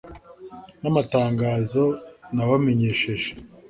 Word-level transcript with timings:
n'amatangazo 0.81 1.83
nabamenyesheje 2.35 3.29